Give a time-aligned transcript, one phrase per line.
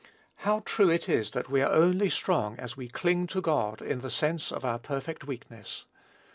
[0.37, 4.01] How true it is that we are only strong as we cling to God in
[4.01, 5.85] the sense of our perfect weakness.